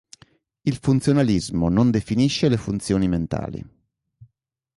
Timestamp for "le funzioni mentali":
2.49-3.63